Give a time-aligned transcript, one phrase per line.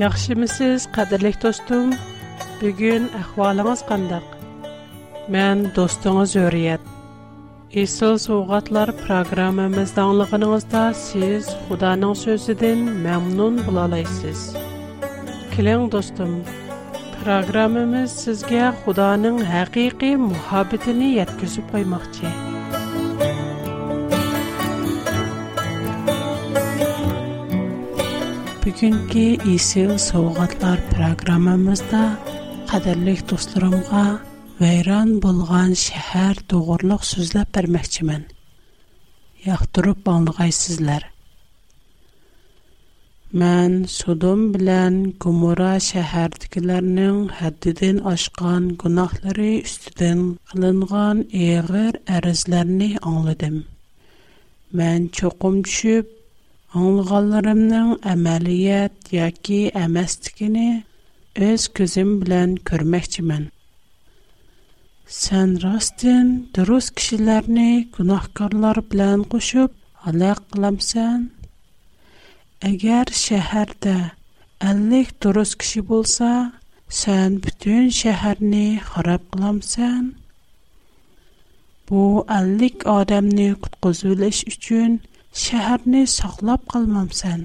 [0.00, 1.90] Yaxşı mı siz, qədirlik dostum?
[2.62, 4.28] Bügün əxvalınız qandaq.
[5.34, 6.86] Mən dostunuz öryət.
[7.82, 14.44] İsıl soğatlar proqramımız danlıqınızda siz xudanın sözüdən məmnun bulalaysız.
[15.52, 16.32] Kilən dostum,
[17.20, 22.40] proqramımız sizgə xudanın həqiqi mühabitini yətküsü paymaqcəyək.
[28.70, 32.00] Бүгенге исел сауғатлар программамызда
[32.70, 34.02] қадірлік достырымға
[34.60, 38.22] вайран болған шахар тоғырлық сөзләп бермекчімін.
[39.46, 41.08] Яқтырып балнығай сізлер.
[43.42, 53.60] Мән судым білән күмура шәһәрдікілерінің хәддіден ашқан күнақлары үстіден қылынған еғір әрізлеріні аңлыдым.
[54.84, 56.14] Мән чоқым түшіп,
[56.78, 60.66] Аңлағанларымның әмәлият яки әмәстігіні
[61.46, 63.48] өз көзім білән көрмәкчімін.
[65.16, 69.74] Сән растын дұрыс кішілерні күнахкарлар білән қошып,
[70.12, 71.26] алақ қыламсан.
[72.70, 73.96] Әгәр шәһәрдә
[74.70, 76.30] 50 дұрыс кіші болса,
[77.00, 80.12] сән бүтін шәһәрні харап қыламсан.
[81.90, 82.06] Bu
[82.38, 85.00] 50 адамны құтқызулыш үшін
[85.38, 87.42] şəhərini sağlab qalmamsan.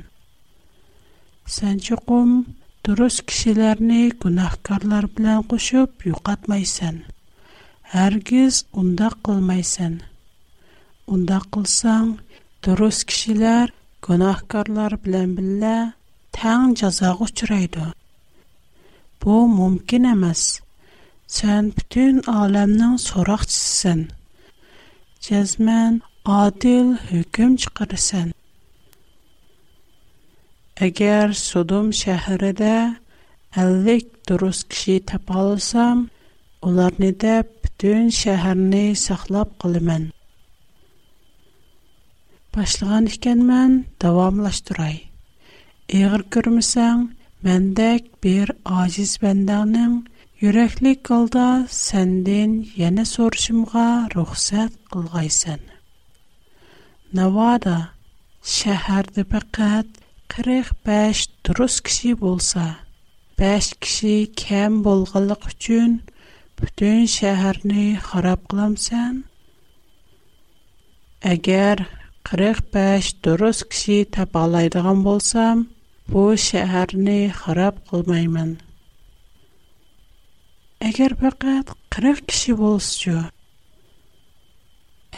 [1.55, 2.31] Sən çoxum
[2.87, 6.97] durus kişilərini günahkarlar bilan qoşub yo'qatmaysan.
[7.93, 9.99] Hərgiz unda qılmaysan.
[11.07, 12.15] Unda qılsan,
[12.65, 13.69] durus kişilər
[14.07, 15.75] günahkarlar bilan billə
[16.39, 17.85] təng cəzağa uçraydı.
[19.21, 20.43] Bu mümkün emas.
[21.37, 24.07] Sən bütün aləmin soraqçısısan.
[25.29, 28.29] Cəzmən adil hökm çıxarsan.
[30.85, 32.95] Əgər Sodom şəhərində
[33.55, 36.07] 50 durus kişi tapalsam,
[36.65, 40.07] onları da bütün şəhərni saxlab qılımən.
[42.55, 44.97] Başlığan ikən mən davamlaşdıray.
[45.93, 47.05] Əgər görməsən,
[47.45, 50.01] məndək bir aciz bəndanın
[50.41, 51.47] yürəklik qalda
[51.79, 53.87] səndin yenə soruşumğa
[54.17, 55.74] ruxsat qılğaysan.''
[57.15, 57.75] Навада
[58.51, 59.91] шәһәрдә фақат
[60.35, 62.63] 45 дұрыс кеше болса.
[63.41, 64.09] 5 кеше
[64.41, 65.93] кем булганлык өчен
[66.59, 69.21] бүтән шәһәрне харап кыламсан?
[71.33, 71.85] Әгәр
[72.33, 75.63] 45 дурыс кеше табалайдыган болсам,
[76.11, 78.57] бұл шәһәрне харап қылмаймын.
[80.91, 83.19] Әгәр фақат 40 кеше булсачу,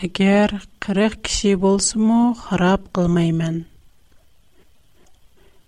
[0.05, 0.51] Әгер
[0.85, 3.63] 40 kişi болсу му, харап қылмай ман.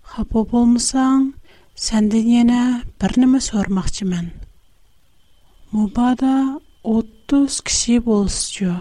[0.10, 1.34] Хапу болмасан,
[1.76, 3.28] сандын ене бірні
[6.84, 8.76] 30 kişi болсу джо.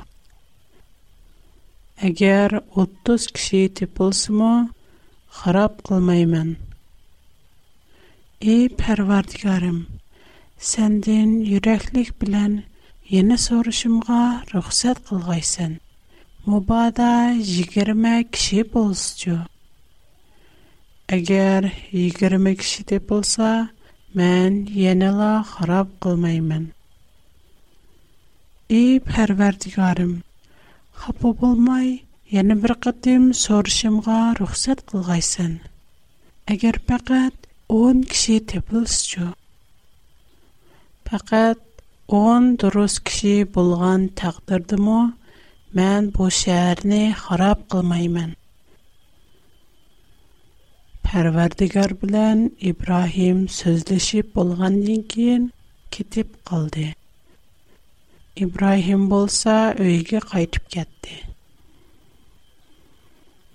[2.02, 4.68] Әгер 30 киши тип болсу му,
[5.30, 6.56] харап қылмай ман.
[8.40, 9.86] Ей, парвардикарым,
[13.08, 14.16] Яна сұрышымға
[14.50, 15.78] рұқсат қылғайсын.
[16.44, 19.36] Мұбада 20 кіші болсычу.
[21.16, 23.70] Әгер 20 кіші деп болса,
[24.12, 26.66] мән еніла қырап қылмаймын.
[28.68, 30.12] Ей пәрвердігарым,
[31.00, 31.88] қапы болмай,
[32.28, 35.54] яны бір қытым сұрышымға рұқсат қылғайсын.
[36.52, 39.30] Әгер пәкәт 10 кіші деп болсычу.
[42.16, 45.00] 10 durust kishi bo'lgan taqdirdimi
[45.80, 48.30] men bu shaharni xarob qilmayman
[51.08, 52.38] parvardigor bilan
[52.70, 55.44] ibrohim so'zlashib bo'lgandan keyin
[55.98, 56.86] ketib qoldi
[58.46, 59.58] ibrohim bo'lsa
[59.88, 61.14] uyiga qaytib ketdi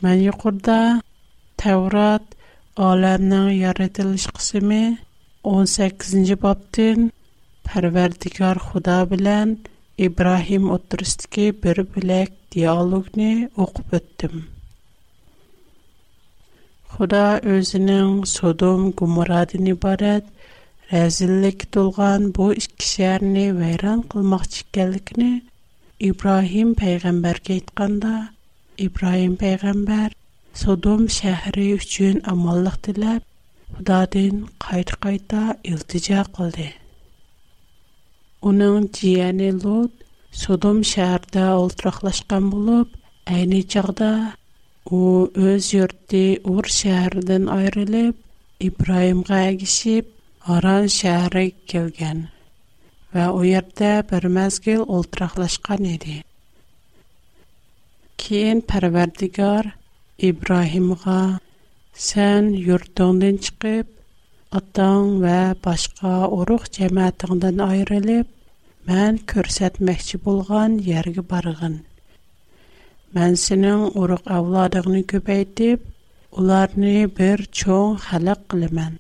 [0.06, 0.80] man yuqorida
[1.66, 2.26] tavrat
[2.92, 4.84] olamning yaratilish qismi
[5.56, 7.00] 18 sakkizinchi bobdan
[7.68, 9.52] Pərverdigar Xuda bilən
[10.08, 13.28] İbrahim oturusidagi bir bilək dialoqni
[13.66, 14.42] o'qib o'tdim.
[16.96, 17.22] Xuda
[17.54, 20.28] o'zining Sodom Gomorradan iborat
[20.92, 25.32] razillik to'lgan bu ikki shaharni vayron qilmoqchi ekanligini
[26.10, 28.14] İbrahim payg'ambarga aytganda
[28.88, 30.12] İbrahim payg'ambar
[30.66, 33.22] Sodom shahri uchun omonlik tilab
[33.78, 35.44] Xudodan qayta-qayta
[35.76, 36.72] iltijo qildi.
[38.50, 40.02] Оның жиәні Лот
[40.36, 42.96] Содом шәһәрдә ултырақлашқан болып,
[43.34, 44.10] әйне чағда
[44.98, 46.24] у өз йорты
[46.54, 48.18] Ур шәһәрдән айрылып,
[48.68, 50.10] Ибраимга әгишип,
[50.56, 52.26] Аран шәһәре килгән.
[53.14, 56.18] Ва у йортта бер мәзгил ултырақлашқан иде.
[58.18, 59.72] Кейін Пәрвәрдигар
[60.20, 61.22] Ибраимга:
[62.08, 63.88] "Сән йортыңдан чыгып,
[64.58, 68.28] атан ва башка урук жамаатыңдан айрылып
[68.90, 71.78] мен көрсөтмөкчө болгон жерге баргын.
[73.18, 75.80] Мен сенин урук авлодуңду көбөйтүп,
[76.38, 79.00] уларны бир чоң халак кылам.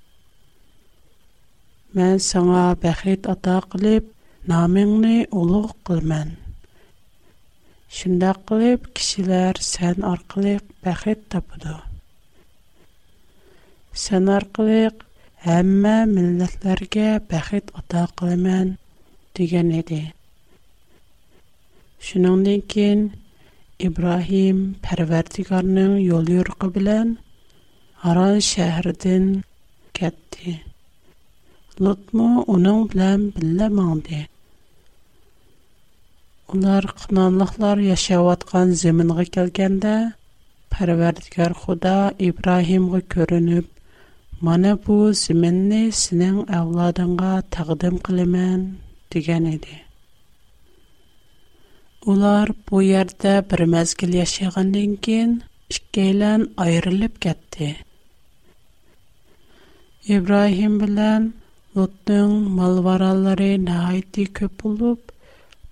[1.95, 4.09] Мен саңа бахыт ата кылып,
[4.49, 6.33] атыңды улук кылам.
[7.99, 11.77] Шүндөк кылып, кишилер сен аркылы бахыт табады.
[13.93, 14.87] Сен аркылы
[15.51, 18.69] әмма милләтләргә бәхет ата кылмен
[19.35, 20.13] дигән иде.
[22.09, 23.01] Шуныңдан кин
[23.83, 27.11] Ибраһим Пәрвәрдигарның юл юрыгы белән
[28.01, 29.27] Аран шәһәрдән
[29.91, 30.61] кетти.
[31.79, 34.23] Лотмо уның белән биллә маңды.
[36.53, 39.97] Улар кынанлыклар яшәваткан зәминге килгәндә
[40.71, 43.72] Пәрвәрдигар Худа Ибраһимга көренеп
[44.43, 48.65] Мана бу сименне синең авладыңга тагдим кылыман
[49.15, 49.77] дигән иде.
[52.13, 55.37] Улар бу ярдә бер мәзгил яшәгәндән кин
[55.77, 57.69] икәйлән айрылып кетте.
[60.17, 61.31] Ибраһим белән
[61.79, 65.15] Лотның малваралары нәйти көп булып,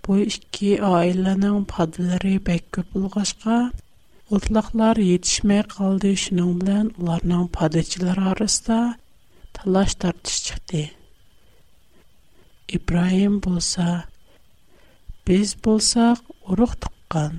[0.08, 2.96] бу ике айланың падлары бәк көп
[4.32, 8.78] Otlaqlar yetişməyə qaldı, şunun bilən onların padəçilər arasında
[9.58, 10.84] talaş tartış çıxdı.
[12.78, 13.88] İbrahim bolsa,
[15.28, 16.18] biz bolsaq
[16.56, 17.34] uruq tıqqan,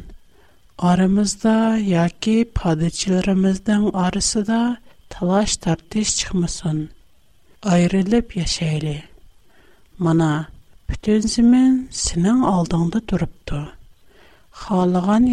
[0.91, 1.55] aramızda
[1.94, 4.61] ya ki padəçilərimizdən arasında
[5.17, 6.83] talaş tartış çıxmasın,
[7.77, 8.99] ayrılıb yaşayılı.
[9.99, 10.33] Mana,
[10.91, 13.62] bütün zimin sinin aldığında durubdu.
[14.61, 15.25] Xalığan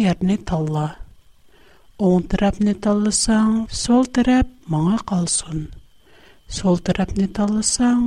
[2.06, 5.66] оң тарап не талысан, сол тарап маңа қалсын.
[6.58, 8.06] Сол тарап не талысан,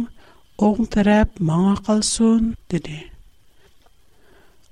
[0.58, 2.96] оң тарап маңа қалсын, диди.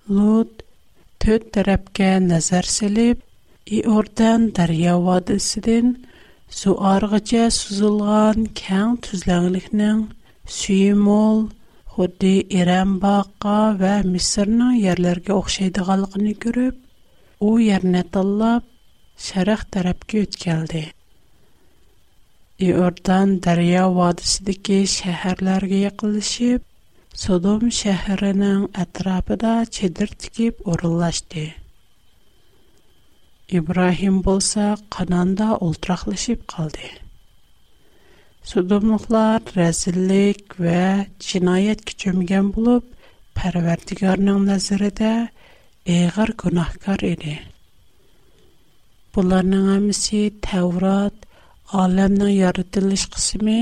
[0.10, 0.64] Лут
[1.22, 3.22] төт тарапке назар силип,
[3.68, 5.92] и ордан дария вадынсидин,
[6.50, 10.00] су арғыце сузылған каң тузланлихнин,
[10.58, 11.46] сүйі мол,
[11.94, 16.76] худи иранбақа ва мисырнын ярларги оқшайды ғалғыни күріп,
[17.40, 18.66] оу ярна таллап,
[19.22, 20.82] şərq tərəfə ötkəldi.
[22.68, 26.64] İordan daryo vodisidagi shaharlarga yaqinlashib,
[27.24, 31.44] Sodom shahrining atrofida chedir tikib o'rinlashdi.
[33.60, 34.66] İbrahim bolsa
[34.98, 36.88] Kananda ultraqlaşıb qaldı.
[38.54, 40.82] Sudomluqlar rəzillik və
[41.30, 42.88] cinayət küçümgən bulub,
[43.42, 45.14] Pərverdigarının nəzərində
[45.98, 47.38] əğir günahkar idi.
[49.16, 51.16] Bunlarning hammasi Tavrat,
[51.82, 53.62] olamning yaratilish qismi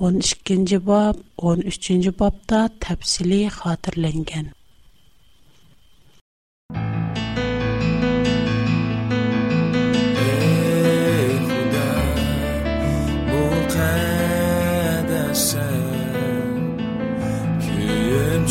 [0.00, 1.14] 12-ci bab,
[1.52, 4.46] 13-cü babda təfsili xatırlanğan.
[13.30, 15.50] Muqaddas,
[17.64, 18.44] kuyun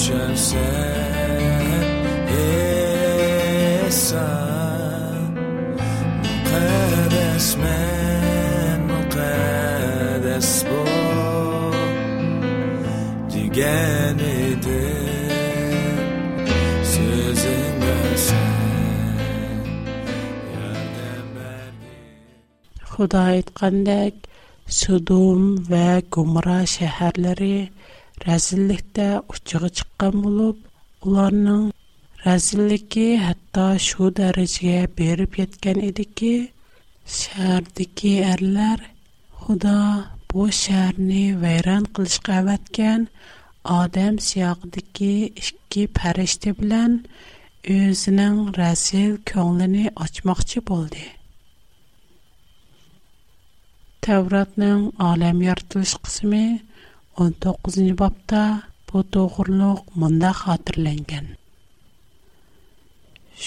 [13.51, 14.83] Гэн еді,
[16.89, 19.65] сөзің бәрсен,
[20.55, 21.91] Ян дэм бәрді...
[22.93, 24.29] Худа айтқандэк,
[24.77, 27.75] Судум вэ гумра шэхэрлэри
[28.23, 30.63] Рәзіліктэ учығы чықам улыб,
[31.03, 31.67] Уларның
[32.23, 36.31] рәзілікі хатта шу дәріжіе Беріп еткен еді ки,
[37.03, 38.87] Шэхэрдіки әрлэр,
[39.43, 39.75] Худа
[40.31, 41.35] бұ шэхэрни
[43.63, 46.91] odam siyoqidagi ikki farishta bilan
[47.77, 51.03] o'zining rasil ko'nglini ochmoqchi bo'ldi
[54.07, 56.41] tavratning olam yoritilish qismi
[57.25, 58.41] 19 bobda
[58.91, 61.27] bu to'g'riliq munda xotirlangan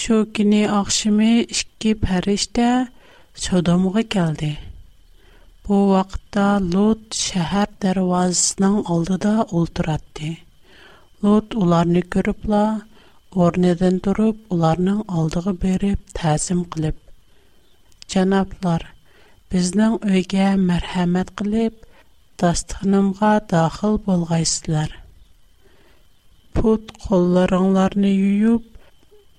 [0.03, 2.69] shu kuni oqshimi ikki farishta
[3.49, 4.53] sodomga keldi
[5.69, 6.43] Бу вакта
[6.73, 9.31] Лут шәһәр дәвазның алдыда
[9.61, 10.33] ултырады.
[11.27, 12.65] Лут уларны күріп, ла,
[13.45, 16.99] орнедән турып, уларның алдыга берип, тәсим кылып.
[18.15, 18.85] Чанаплар
[19.55, 21.81] безнең үегә мархәмәт кылып,
[22.43, 24.93] тастыхнамга даخل булгаисләр.
[26.53, 28.69] Пут кулларыңларны йуйып,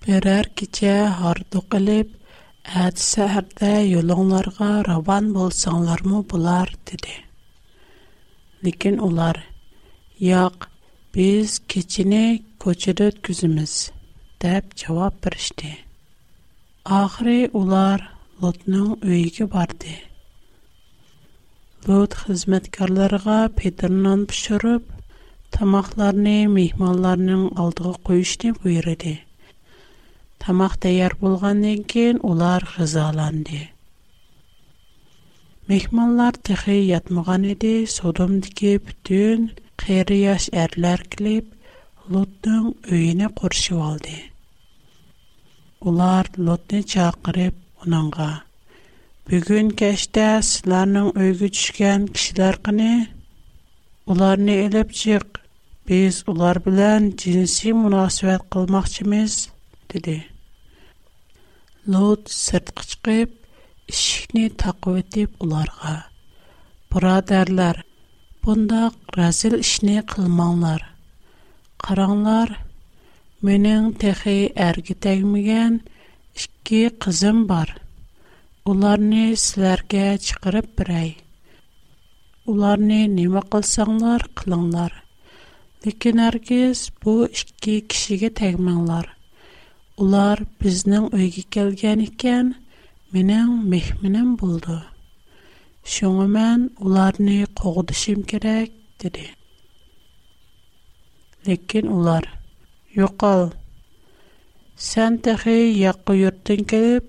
[0.10, 2.17] берәр кичә гарды кылып
[2.74, 7.12] Әт сәһәрдә юлыңларға раван болсаңлармы бұлар, деді.
[8.65, 9.38] Лекен олар,
[10.17, 10.65] яқ,
[11.13, 13.75] біз кечіне көчеді өткізіміз,
[14.41, 15.75] деп жауап бірішті.
[16.84, 18.10] Ахри олар
[18.41, 19.93] Лотның өйгі барды.
[21.88, 24.89] Лот қызметкарларға петерінан пүшіріп,
[25.55, 29.15] тамақларыны мейхмаларының алдығы қойышты бұйырыды.
[30.44, 33.60] Tamaq tayyor bo'lgandan keyin ular g'izalandi.
[35.72, 39.39] Mehmonlar texi yatmagan edi, Sodomdagi butun
[39.84, 41.46] qeri yosh erlar kelib
[42.15, 42.65] Lotning
[42.98, 44.18] uyini qurishib oldi.
[45.92, 48.27] Ular Lotni chaqirib, uningga
[49.32, 52.92] Bugun kechda sizlarning uyga tushgan kishilar qani?
[54.15, 55.27] Ularni elib chiq.
[55.89, 59.34] Biz ular bilan jinsiy munosabat qilmoqchimiz.
[59.94, 60.20] деді.
[61.92, 63.34] Лот сұрт қычқып,
[63.92, 65.96] ішіне тақу өтіп ұларға.
[66.89, 67.82] Бұра дәрлер,
[68.46, 70.82] бұнда қразіл ішіне қылманлар.
[71.86, 72.56] Қаранлар,
[73.46, 75.77] менің текі әргі тәгімеген
[76.39, 77.75] ішке қызым бар.
[78.65, 81.12] Оларны сілерге чықырып бірай.
[82.50, 84.98] Оларны неме қылсаңлар, қылыңлар.
[85.86, 89.12] Лекен әргіз бу ішке кішіге тәгіменлар.
[90.04, 92.48] Улар безнең өйгә келгән икән,
[93.18, 94.74] менәм мехминем булды.
[95.92, 98.74] Шуңа мен уларны когдышым керек,
[99.04, 99.30] диде.
[101.48, 102.28] Ләкин улар:
[102.98, 103.54] "Юкал.
[104.90, 107.08] Сән тәхи якы йорттан килеп,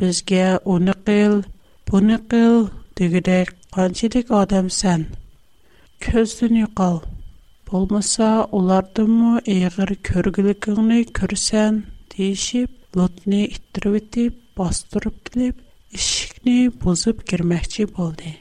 [0.00, 1.44] безгә уны кыл,
[1.86, 3.38] буны кыл" дигәдә
[3.76, 5.06] канчылык адам сән.
[6.00, 7.04] Көзен юкал.
[7.70, 15.56] Булмаса, улардымы эгер көргүлекне күрсәң, deyishib lotni ittirib bostirib kelib
[16.00, 16.54] eshikni
[16.84, 18.32] buzib kirmoqchi bo'ldi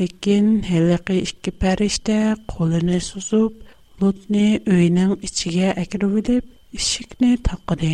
[0.00, 2.16] lekin haliqi ikki farishta
[2.54, 3.60] qo'lini suzib
[4.02, 4.42] lutni
[4.76, 6.50] uyning ichiga akirvilib
[6.80, 7.92] eshikni taqidi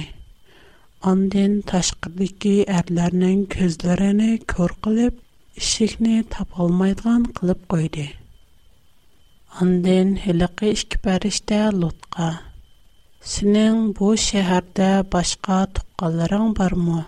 [1.12, 5.20] ondin tashqidagi erlarning ko'zlarini kör qilib
[5.64, 8.08] eshikni topolmaydigan qilib qo'ydi
[9.60, 12.28] ondin haliqi ikki farishta lutqa
[13.28, 17.00] Синең бу шәһәрдә башка тукканларың бармы?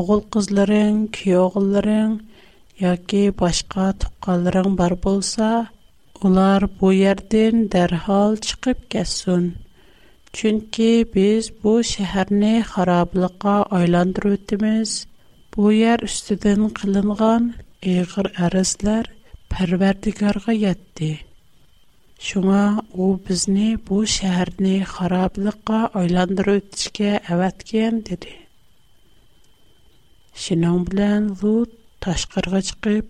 [0.00, 2.12] Оғыл кызларың, киёгларың
[2.82, 5.48] яки башка тукканларың бар булса,
[6.28, 9.50] Олар бу ярдан дәрхал чыгып кәсүн.
[10.38, 14.94] Чөнки без бу шәһәрне харабылыкка айландырып үтәбез.
[15.56, 19.10] Бу яр үстедән кылынган эгер арызлар
[19.50, 21.12] Пәрвәрдигарга ятты.
[22.22, 22.58] Шуңа
[23.04, 28.34] ул безне бу шәһәрне хараплыкка айландыру үтешкә әвәткән, диде.
[30.44, 31.74] Шинам белән Лут
[32.06, 33.08] ташкырга чыгып,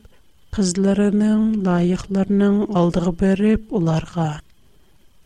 [0.57, 4.31] кызларының лайыкларының алдыгы берип уларга: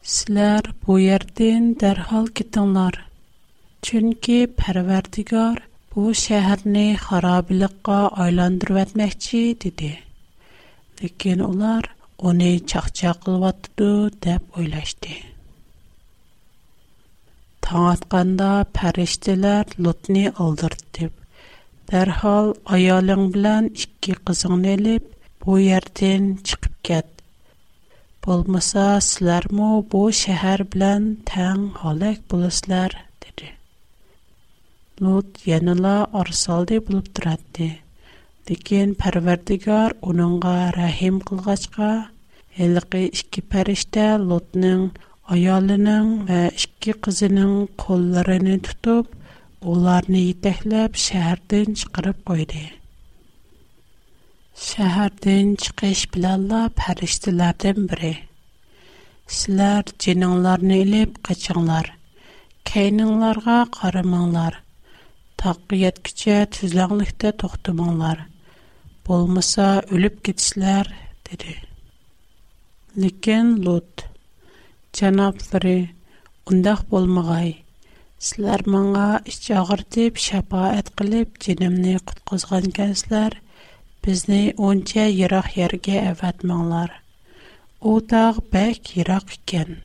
[0.03, 3.01] "Сизләр бу ярдан дәрхал китеңнар.
[3.89, 5.63] Чөнки Парвардигар
[5.95, 9.99] бу шәһәрне хараплыкка айландырып әтмәкче", диде.
[11.03, 11.93] Ләкин олар
[12.27, 13.89] uni chaqchaq qilyotdi
[14.25, 15.15] deb o'ylashdi
[17.67, 18.49] tong otqanda
[18.79, 21.13] farishtalar lutni oldirtib
[21.93, 22.49] darhol
[22.79, 25.05] ayoling bilan ikki qizingni olib
[25.45, 27.09] bu yerdan chiqib ket
[28.27, 32.91] bo'lmasa sizlarmi bu shahar bilan tang halak bo'lasizlar
[33.27, 33.49] dedi
[35.05, 37.69] lut yanala orsoldi bo'lib turadi
[38.49, 41.89] Декен фарварттыгар унанга рахим кылгачқа
[42.67, 44.87] элике эки периште Лотның
[45.35, 46.47] аялының һәм
[46.87, 47.51] 2 кызының
[47.83, 49.11] кулларын тутып,
[49.73, 52.63] уларны йетеклеп шәһәрдән чыкырып койды.
[54.69, 58.15] Шәһәрдән чыкеш белән ла периштеләрдән бере:
[59.37, 61.93] "Сизләр җиңелләрне алып качаңлар?
[62.73, 64.63] Кәйнеңләргә карамаңнар.
[65.45, 67.37] Таҡкыйәт кичә төзләнгликдә
[69.09, 70.89] болмаса өліп кетсілер,
[71.31, 71.53] деді.
[73.03, 74.05] Лекен лот,
[74.99, 75.77] жанаптыры,
[76.53, 77.55] ұндақ болмағай,
[78.21, 83.37] сілер маңа іш ағыр деп, шапа әткіліп, женімні құтқызған
[84.69, 86.93] онча ерақ ерге әвәт маңлар.
[87.81, 89.79] О тағы бәк ерақ екен.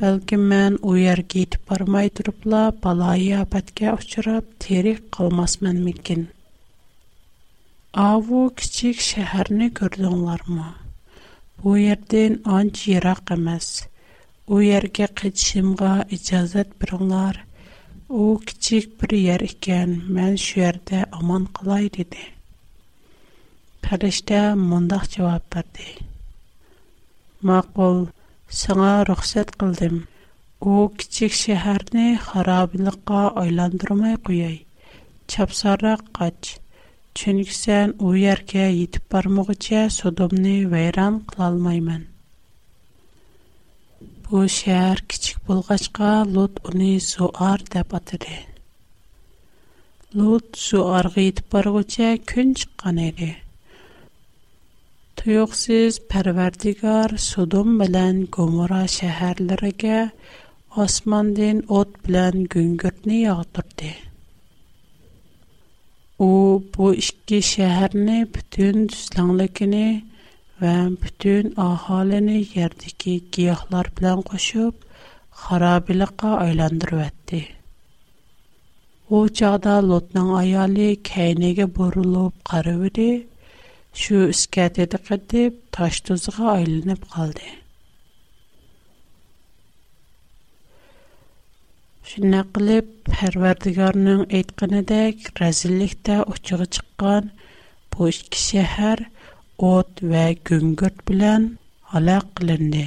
[0.00, 6.26] Бәлкім мән ой ерге етіп бармай тұрыпла, балайы апәтке ұшырап, терек қалмас мән мекін.
[7.96, 10.64] Аву кичик шәһәрне күрдеңләрме?
[11.62, 13.68] Бу ердән анч ерак эмас.
[14.46, 17.38] У ергә кичимгә иҗазат бирңләр.
[18.20, 22.20] У кичик бер яр икән, мен шу ердә аман кылай диде.
[23.88, 25.88] Фәрештә мондак җавап берде.
[27.40, 28.10] Мақул,
[28.60, 30.02] сиңа рөхсәт кылдым.
[30.60, 34.66] У кичик шәһәрне харабилыкка ойландырмай куяй.
[35.26, 36.58] Чапсарак кач.
[37.16, 42.02] chunki sen u yerga yetib bormog'icha вайран vayron qilolmayman
[44.26, 48.36] bu shahar kichik bo'lg'achqa lut uni suar deb atadi
[50.20, 53.30] lut suarga yetib borg'icha kun chiqqan edi
[55.22, 60.00] tuyuqsiz parvardigor sudum bilan gomora shaharlariga
[60.86, 63.90] osmondan o't белән gungurtni yog'dirdi
[66.18, 66.26] O
[66.76, 69.80] bu iki şəhərni bütün düzlənglikini
[70.62, 70.70] və
[71.02, 74.78] bütün əhalini yerdəki giyahlar bilan qoşub
[75.42, 77.42] xarabiliqə aylandırıbətdi.
[79.12, 83.08] O çağda Lotnun ayalı Kəynəyə burulub qarıvdı.
[84.04, 87.52] Şu iskətədə qədib taş tuzğa aylınıb qaldı.
[92.06, 97.24] Şunday qılıb, Pərverdigarının aytqanidək rəzillikdə uçuğa çıqqan
[97.94, 99.00] bu iki şəhər
[99.70, 100.20] ot və
[100.50, 101.48] güngürt bilən
[101.94, 102.84] halaq qılındı.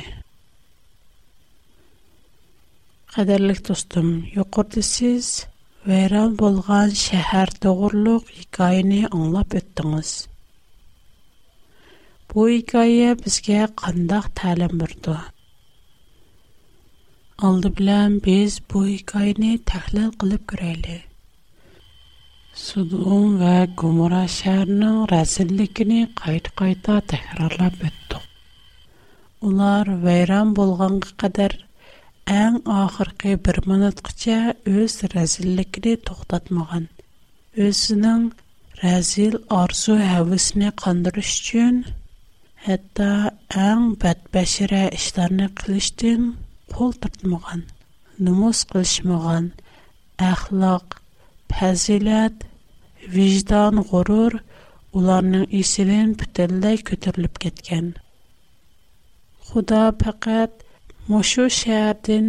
[3.18, 4.08] Qadirlik dostum,
[4.38, 5.32] yuqurdu siz
[5.90, 10.14] vəyran bolğan şəhər doğruluq hekayəni anlap ötdünüz.
[12.32, 15.18] Bu hekayə bizə qandaq təlim birdi.
[17.48, 20.96] алды белән без бу хикаяне тәхлил кылып күрәле.
[22.62, 23.52] Судун ва
[23.84, 28.26] Гумара шәһәренең рәсиллекене кайт-кайта тәкрарлап беттек.
[29.50, 31.56] Улар вайран булганга кадәр
[32.34, 34.38] әң ахыркы бер минутқача
[34.74, 36.90] өз рәсиллекене тоқтатмаган.
[37.70, 38.28] Өзінің
[38.84, 41.80] рәзил арзу әвісіне қандырыш үшін,
[42.76, 43.10] әтті
[43.70, 46.32] әң бәтбәшірі іштарыны қылыштың
[46.70, 47.64] пол тартмаган,
[48.20, 49.52] нумус кылышмаган,
[50.32, 50.88] ахлак,
[51.54, 52.36] фазилат,
[53.16, 54.40] виждан, гурур
[54.98, 57.92] уларның исерен бүтәлләй көтерлеп кеткен.
[59.50, 60.64] Худа пәкәт
[61.12, 62.28] мошу шәһәрдән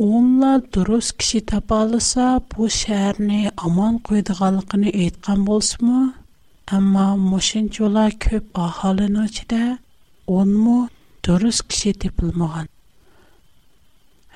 [0.00, 6.00] онла дурус киши тапалыса бу шәһәрне аман куйдыганлыгын әйткән булсымы?
[6.76, 9.78] Әмма мошинчула көп ахалыны ичидә
[10.26, 10.88] онмы
[11.26, 12.69] дурус киши тапылмаган.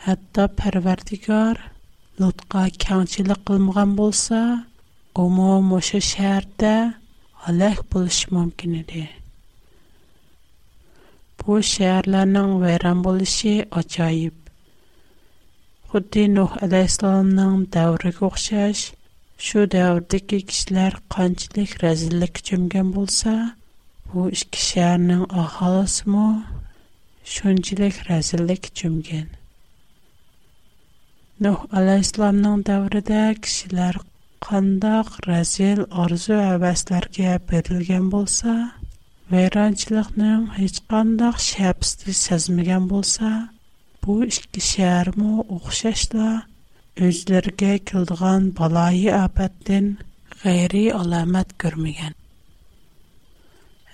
[0.04, 1.56] Hətta Pərverdigar
[2.20, 4.38] Lutqa kəngçilik qılmagan bolsa,
[5.22, 6.72] omo moşa şəhərdə
[7.46, 9.04] halak buluş mümkün idi.
[11.38, 14.36] Bu şəhərlərin vəyran buluşu acayib.
[15.94, 18.82] Xuddi Nuh əleyhissalamın dövrünə oxşar,
[19.46, 23.32] shu davrdagi kishilar qanchalik razillikka cho'mgan bo'lsa
[24.12, 26.26] bu ikki shaharning aholisimi
[27.38, 29.32] shunchalik razillikka cho'mgan
[31.42, 33.96] Нух аля исламның дәwrәдә кишләр
[34.46, 38.52] қандақ, разель, орзу әвәсләргә берілгән булса,
[39.32, 40.28] вераҗлычны
[40.60, 43.32] һич қандақ шәбс ди сәзмгән булса,
[44.06, 46.28] бу ик кишәр мо оохшаш да,
[47.02, 49.88] үзләргә килгән балай апаттан
[50.44, 52.14] гәйри аламат кirmгән.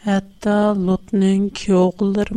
[0.05, 2.35] Хәтта лутның кәүгләр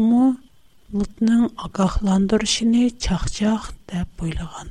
[0.94, 4.70] Лутның агахландырышыны чах-чах деп уйлаган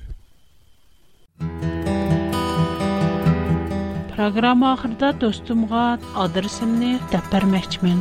[4.16, 5.84] Программа ахырда достумга
[6.24, 7.98] адресимni deb bermoqchiman.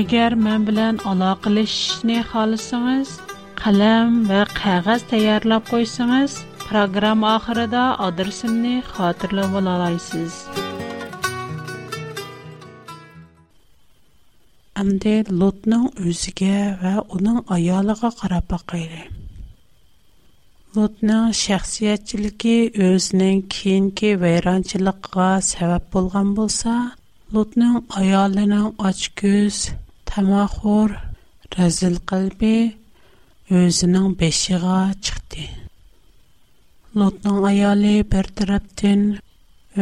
[0.00, 3.08] Agar men bilan aloqalashishni xohlasangiz,
[3.62, 6.32] qalam va qog'oz tayyorlab qo'ysangiz,
[6.68, 10.32] programma oxirida adresimni xotirlab olasiz.
[14.82, 16.54] Amdi Lotning o'ziga
[16.86, 19.10] va uning ayoliga qarab boqaylik.
[20.74, 22.52] Lotning şəxsiyyətçiliki
[22.84, 26.76] özünün keyinki vəyrançılıqqa səbəb bolğan bolsa,
[27.38, 29.58] Lotning ayalının açgöz,
[30.10, 30.94] tamaxur,
[31.56, 32.54] rəzil qalbi
[33.60, 35.44] özünün beşiğə çıxdı.
[37.02, 39.04] Lotning ayali bir tərəfdən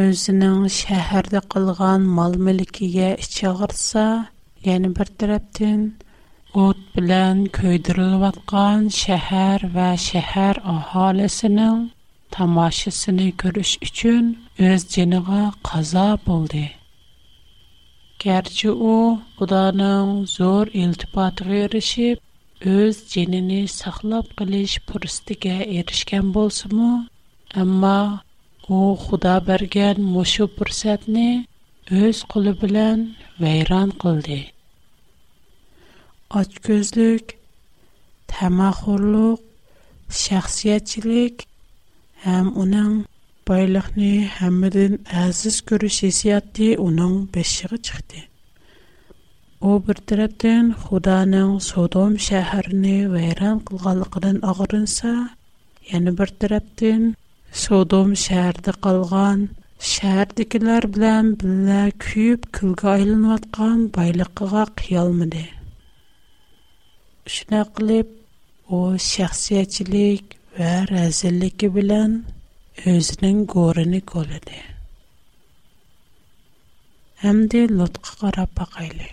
[0.07, 4.05] özünün şəhərdə qılğan mal-mülkiyə içi ağırsa,
[4.67, 5.87] yəni bir tərəfdən
[6.59, 11.85] ot bilan köydürülüyotgan şəhər və şəhər əhalisinin
[12.37, 14.25] tamaşasını görüş üçün
[14.71, 16.63] öz ciniga qaza buldu.
[18.25, 18.97] Gerçi o
[19.37, 22.17] Xudanın zor iltifatına erişib
[22.73, 26.91] öz cinini saqlab qilish fürsətiga erişgan bolsa-mı,
[27.63, 27.97] amma
[28.79, 31.29] o Xuda bergan mushu fürsətni
[32.01, 32.99] öz qulu bilan
[33.39, 34.41] vayron qildi
[36.33, 37.35] açgözlük,
[38.33, 39.41] təmaxurluq,
[40.21, 41.43] şəxsiyyətçilik
[42.25, 42.93] həm onun
[43.49, 48.21] boyliqni hammadan aziz ko'rish hissiyati uning beshig'i chiqdi
[49.71, 57.01] u bir tarafdan xudoning sodom shahrini vayron qilganligidan og'rinsa yana yəni bir tarafdan
[57.65, 59.39] sodom shahrida qolgan
[59.93, 65.45] shahardagilar bilan birga kuyib kulga aylanayotgan boyliqiga qiyolmidi
[67.29, 68.07] shuna qilib
[68.73, 68.77] u
[69.11, 70.25] shaxsiyatchilik
[70.59, 72.13] va razilligi bilan
[72.93, 74.61] o'zining go'rini ko'ladi
[77.25, 79.09] hamdi lutga qarab boqayli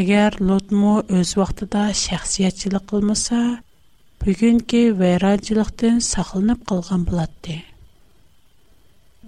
[0.00, 3.38] agar lutmu o'z vaqtida shaxsiyatchilik qilmasa
[4.24, 7.54] bugungi vayronchilikdan saqlanib qolgan bo'ladi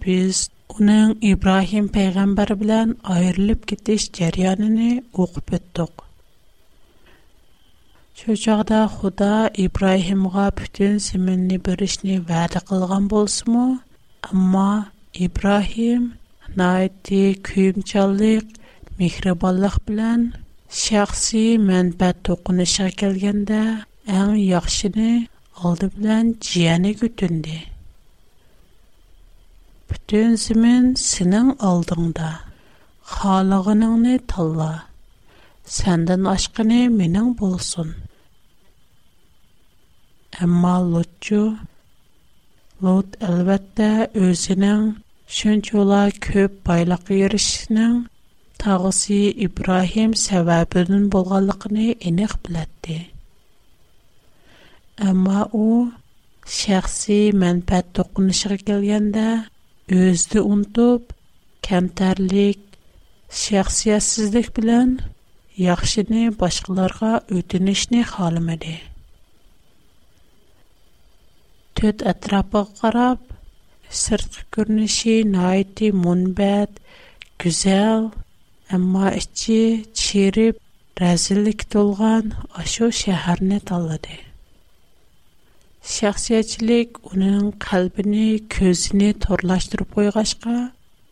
[0.02, 0.34] biz
[0.78, 4.90] uning ibrohim payg'ambar bilan ayrilib ketish jarayonini
[5.22, 6.03] o'qib o'tdiq
[8.20, 13.62] Чоцағда худа Ибрайхимға бүтін зимынни бір ішни вәді қылған болсыму,
[14.28, 14.66] амма
[15.26, 16.04] Ибрайхим,
[16.60, 18.46] наидди күйімчалық,
[19.00, 20.22] михрибалық білян,
[20.82, 23.58] шақси мәнбәт токуныша келгенді
[24.20, 25.10] аң яхшыни
[25.64, 27.58] алды білян джияни күтінди.
[29.90, 32.30] Бүтін зимын сінің алдыңда,
[33.18, 34.72] халығыныңни талла,
[35.72, 37.94] səndən aşqını mənim bolsun.
[40.44, 41.38] Əmma Lutcu,
[42.82, 44.82] Lut əlbəttə özünün
[45.36, 48.02] şünçola köp baylaq yerişinin
[48.60, 52.98] tağısı İbrahim səbəbinin bolğanlığını eniq bilətdi.
[55.08, 55.64] Əmma o,
[56.58, 59.26] şəxsi mənfəət toqunuşuğa gəlgəndə
[60.02, 61.14] özünü unutub,
[61.64, 62.60] kəmtərlik,
[63.46, 64.98] şəxsiyyətsizlik bilən
[65.54, 68.74] яхшыны башкаларга үтүнүшне халымыды.
[71.78, 73.22] Төт атрапы карап,
[73.94, 76.74] сырткы көрүнүшү найти мунбат,
[77.38, 78.10] гүзел,
[78.74, 80.58] амма ичи чирип,
[80.98, 84.18] разылык толган ашу шаһарны талады.
[85.86, 90.56] Шәхсиятчилек уның калбыны, көзіне торлаштырып қойғашқа,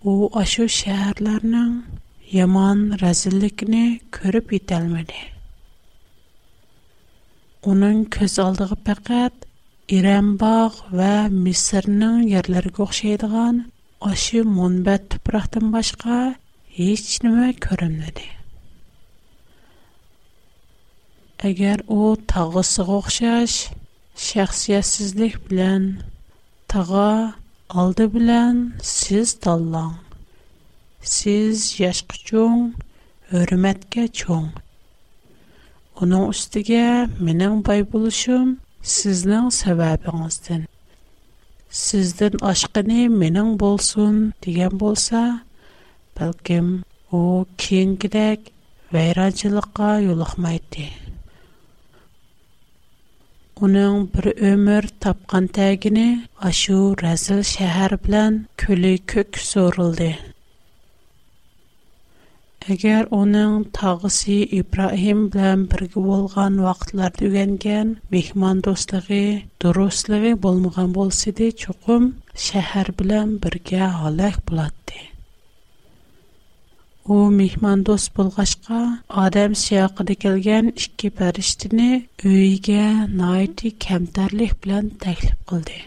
[0.03, 1.69] о ашу шәһәрләрнең
[2.33, 3.85] yaman rəzillikni
[4.17, 5.19] görüb yetəlmədi.
[7.73, 9.45] Onun köz aldığı fəqət
[9.93, 11.11] İrəmbağ və
[11.43, 13.59] Misirnin yerlərinə oxşaydığan
[14.11, 16.21] aşı monbət tupraqdan başqa
[16.79, 18.25] heç nə görünmədi.
[21.51, 23.59] Əgər o tağısığa oxşaş,
[24.29, 25.91] şəxsiyyətsizlik bilən
[26.73, 27.35] tağa
[27.83, 28.65] aldı bilən
[28.95, 29.95] siz dallan.
[31.03, 32.77] Сіз яшк чон,
[33.35, 34.45] өрімәтке чон.
[35.99, 36.85] Оның үстіге
[37.29, 38.53] менен байболушым
[38.93, 40.69] сізден сабабыңыздын.
[41.81, 45.43] Сізден ашқыни менен болсун диген болса,
[46.15, 46.71] Балгим,
[47.11, 47.23] о
[47.57, 48.53] кейін гидек
[48.93, 50.87] вайранчылыка юлыхмайды.
[53.59, 60.31] Оның бір өмір тапған тәгіні ашу рәзіл шәхар білян көлі көк зорылдын.
[62.71, 69.19] Әгәр оның тагысы Ибраһим белән бергә булган вакытларда үгәнгән мехман дуслыгы,
[69.65, 72.07] дуруслыгы булмаган булса ди, чукым
[72.45, 75.01] шәһәр белән бергә халак булатты.
[77.05, 78.83] У мехман дус булгачка,
[79.25, 81.89] адам сиякыда килгән ике фәриштәне
[82.33, 82.87] өйгә
[83.25, 85.81] найти кәмтәрлек белән тәклиф кылды.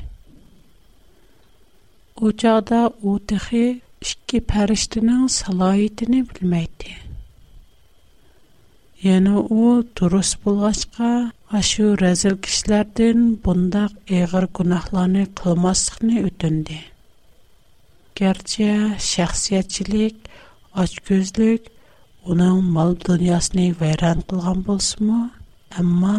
[2.17, 3.67] У чагда у тихи
[4.03, 6.91] ikki farishtaning saloyitini bilmaydi
[9.07, 9.61] yana u
[9.99, 11.09] durust bo'lg'achqa
[11.59, 16.79] ashu razil kishilardan bundoq ig'ir gunohlarni qilmaslikni o'tindi
[18.21, 18.69] garchi
[19.11, 20.15] shaxsiyatchilik
[20.85, 21.61] ochko'zlik
[22.35, 25.21] uning mol dunyosini vayron qilgan bo'lsinmi
[25.83, 26.17] ammo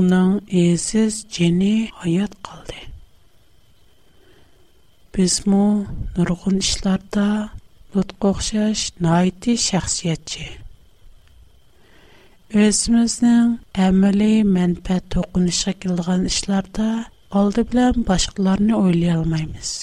[0.00, 0.30] uning
[0.66, 2.80] eziz jini hayot qoldi
[5.12, 7.28] Бизмо нургун ишларда
[7.92, 10.46] нутқа оқшаш найти шахсиятчи.
[12.56, 13.50] Өзімізнің
[13.88, 16.86] әмілі мәнпә тоқынышы келдіған ішларда
[17.42, 19.74] алды білән башқыларыны ойлай алмаймыз.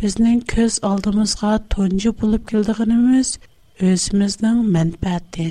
[0.00, 3.34] Біздің көз алдымызға тонжы болып келдіғініміз
[3.92, 5.50] өзіміздің мәнпәті.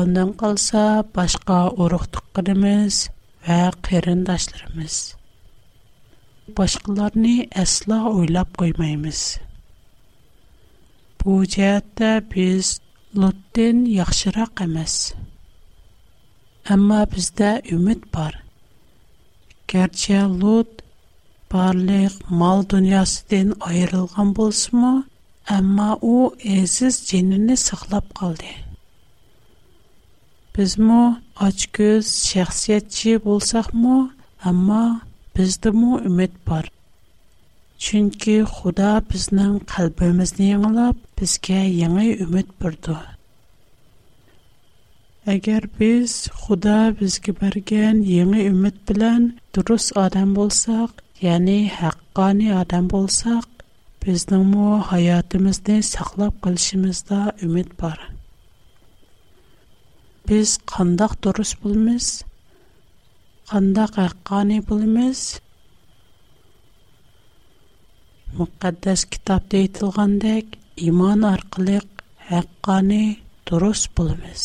[0.00, 3.04] Ондан қалса башқа ұрықтыққынымыз
[3.44, 4.96] вә қиырындашларымыз.
[4.96, 5.17] Өзіміздің
[6.56, 9.18] boshqalarni aslo o'ylab qo'ymaymiz
[11.20, 12.64] bu jihatda biz
[13.20, 14.94] lutdan yaxshiroq emas
[16.74, 18.32] ammo bizda umid bor
[19.74, 20.72] garchi lut
[21.54, 24.94] barliq mal dunyosidan ayrilgan bo'lsinmi
[25.58, 26.16] ammo u
[26.58, 28.52] aziz jinini saqlab qoldi
[30.56, 31.02] bizmi
[31.50, 33.96] ochko'z shaxsiyatchi bo'lsaqmi
[34.50, 34.82] ammo
[35.38, 36.66] біздімі үміт бар.
[37.86, 42.96] Чүнкі худа бізнің қалбымызды еңіліп, бізге еңі үміт бірді.
[45.34, 48.80] Әгер біз худа бізге берген еңі үміт
[49.58, 53.46] дұрыс адам болсақ, яны хаққаны адам болсақ,
[54.02, 58.00] біздің мұ хайатымызды сақлап қылшымызда үміт бар.
[60.26, 62.10] Біз қандақ дұрыс бұлмыз–
[63.48, 65.20] Қанда ға ға не буліміз?
[68.36, 72.98] Муқаддас кітап дейтілғандыг, иман арқылыг ға ға не
[73.48, 74.44] дурус буліміз.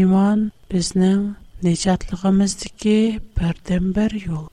[0.00, 1.24] Иман бізнің
[1.64, 2.94] нежатлығымыздыки
[3.40, 4.44] бәрденбәр юл.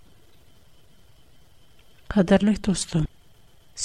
[2.15, 3.10] Қадарлық тостум,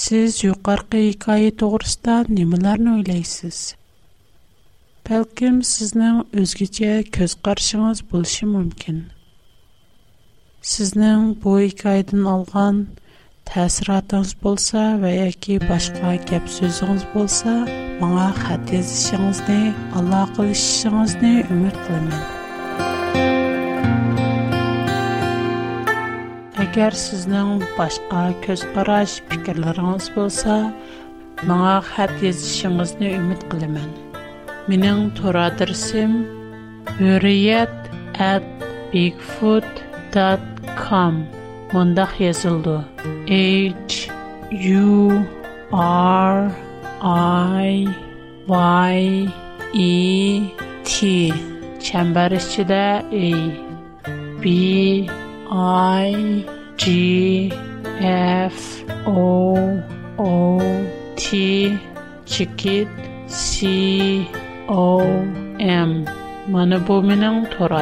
[0.05, 3.65] сіз юкарғы икаи тоғырстан немилар нь ойлайсиз.
[5.07, 8.99] Бәлкім сізнің өзгече көз қаршыңыз болшы мүмкін.
[10.73, 12.79] Сізнің бұл хикаядан алған
[13.49, 17.57] тәсіратыңыз болса вә яки башқа кәп сөзіңіз болса,
[17.99, 19.59] маңа хат язышыңызны,
[19.99, 22.15] Алла қылышыңызны үміт қылымен.
[26.63, 30.61] Әгер сізнің башқа көз қараш пікірлеріңіз болса,
[31.43, 33.17] маңа хат язышыңызны
[33.51, 34.02] қылымен.
[34.71, 35.41] Минең тора
[38.19, 38.43] at
[38.93, 41.25] bigfoot.com.
[41.73, 42.75] мондах yazıldı.
[43.27, 44.11] H
[44.71, 44.83] U
[45.71, 46.47] R
[47.59, 47.87] I
[48.93, 48.97] Y
[49.73, 49.85] E
[50.83, 51.29] T
[51.81, 53.33] çember içinde E
[54.43, 54.45] B
[56.09, 56.15] I
[56.77, 56.85] G
[58.49, 58.57] F
[59.09, 59.57] O
[60.19, 60.29] O
[61.15, 61.31] T
[62.25, 62.87] çikit
[63.27, 65.25] C OM
[65.67, 65.89] әм,
[66.47, 67.79] мана бу менің тора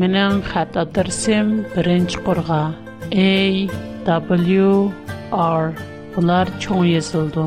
[0.00, 2.74] Менің хат адырсым құрға.
[3.12, 3.68] A,
[4.04, 4.92] W,
[5.32, 5.72] R.
[6.12, 7.46] Бұлар чоң езілді.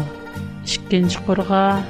[0.65, 1.83] Шықкенші құрға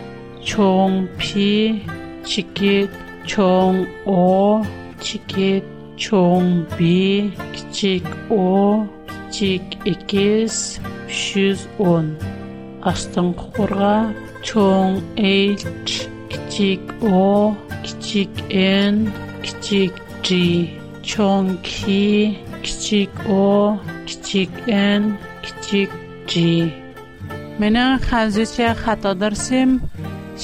[0.44, 1.80] чоң P,
[2.26, 2.90] чекет,
[3.28, 4.66] чоң O,
[5.00, 5.64] чекет,
[5.98, 8.88] чоң B, кичек O,
[9.30, 9.78] кичек
[10.16, 12.39] X, 310.
[12.88, 13.96] astınqı qurğa
[14.48, 15.92] cho'ng h
[16.32, 18.34] kichik o kichik
[18.92, 18.96] n
[19.46, 20.28] kichik g
[21.10, 21.72] cho'ng K,
[22.66, 24.52] kichik o kichik
[25.02, 25.92] n kichik
[26.30, 26.72] g
[27.60, 29.70] mening hanzicha xato darsim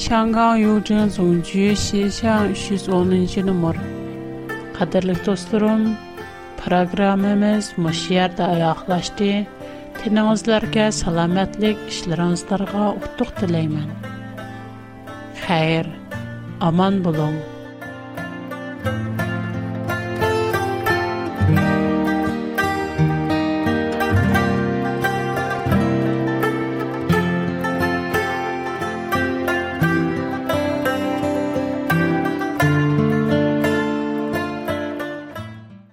[0.04, 3.76] shangang yujin zongju shishang 310 numar
[4.76, 5.82] qadrli do'stlarim
[6.62, 9.32] programmamiz mush yerda oyoqlashdi
[10.06, 13.90] Тиңізлерге саламатлик ішлеріңіздарға ұқтық тілеймін.
[15.42, 15.90] Хайр,
[16.70, 17.36] аман болуң.